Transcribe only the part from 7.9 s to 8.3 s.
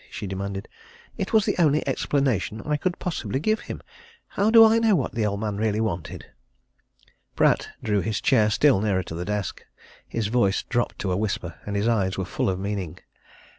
his